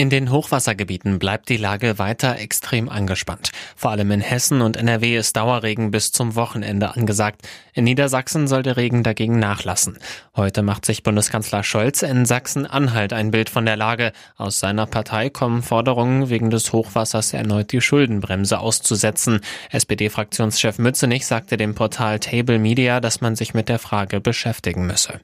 [0.00, 3.50] In den Hochwassergebieten bleibt die Lage weiter extrem angespannt.
[3.76, 7.46] Vor allem in Hessen und NRW ist Dauerregen bis zum Wochenende angesagt.
[7.74, 9.98] In Niedersachsen soll der Regen dagegen nachlassen.
[10.34, 14.12] Heute macht sich Bundeskanzler Scholz in Sachsen-Anhalt ein Bild von der Lage.
[14.38, 19.42] Aus seiner Partei kommen Forderungen, wegen des Hochwassers erneut die Schuldenbremse auszusetzen.
[19.70, 25.20] SPD-Fraktionschef Mützenich sagte dem Portal Table Media, dass man sich mit der Frage beschäftigen müsse.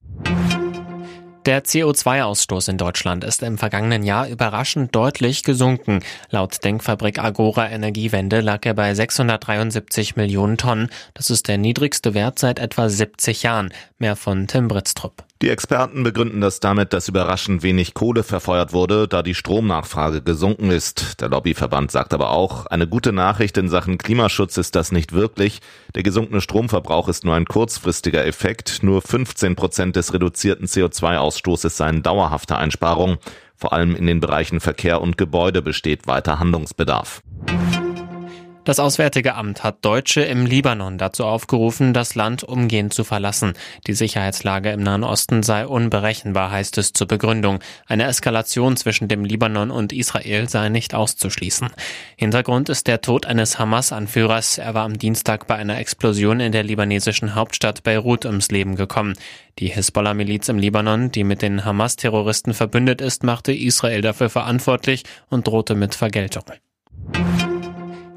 [1.46, 6.00] Der CO2-Ausstoß in Deutschland ist im vergangenen Jahr überraschend deutlich gesunken.
[6.28, 10.90] Laut Denkfabrik Agora Energiewende lag er bei 673 Millionen Tonnen.
[11.14, 13.72] Das ist der niedrigste Wert seit etwa 70 Jahren.
[13.98, 15.22] Mehr von Tim Britztrup.
[15.42, 20.70] Die Experten begründen das damit, dass überraschend wenig Kohle verfeuert wurde, da die Stromnachfrage gesunken
[20.70, 21.20] ist.
[21.20, 25.60] Der Lobbyverband sagt aber auch, eine gute Nachricht in Sachen Klimaschutz ist das nicht wirklich.
[25.94, 28.82] Der gesunkene Stromverbrauch ist nur ein kurzfristiger Effekt.
[28.82, 33.18] Nur 15 Prozent des reduzierten CO2-Ausstoßes seien dauerhafte Einsparungen.
[33.56, 37.22] Vor allem in den Bereichen Verkehr und Gebäude besteht weiter Handlungsbedarf.
[38.66, 43.52] Das Auswärtige Amt hat Deutsche im Libanon dazu aufgerufen, das Land umgehend zu verlassen.
[43.86, 47.60] Die Sicherheitslage im Nahen Osten sei unberechenbar, heißt es zur Begründung.
[47.86, 51.68] Eine Eskalation zwischen dem Libanon und Israel sei nicht auszuschließen.
[52.16, 54.58] Hintergrund ist der Tod eines Hamas-Anführers.
[54.58, 59.14] Er war am Dienstag bei einer Explosion in der libanesischen Hauptstadt Beirut ums Leben gekommen.
[59.60, 65.46] Die Hisbollah-Miliz im Libanon, die mit den Hamas-Terroristen verbündet ist, machte Israel dafür verantwortlich und
[65.46, 66.42] drohte mit Vergeltung.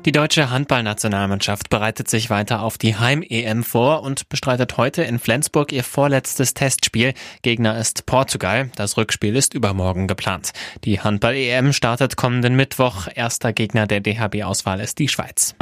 [0.10, 5.72] Die deutsche Handballnationalmannschaft bereitet sich weiter auf die Heim-EM vor und bestreitet heute in Flensburg
[5.72, 7.14] ihr vorletztes Testspiel.
[7.44, 8.72] Gegner ist Portugal.
[8.76, 10.54] Das Rückspiel ist übermorgen geplant.
[10.84, 13.08] Die Handball-EM startet kommenden Mittwoch.
[13.14, 15.54] Erster Gegner der DHB-Auswahl ist die Schweiz.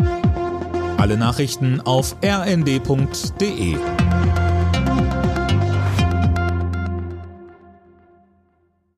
[0.96, 3.76] Alle Nachrichten auf rnd.de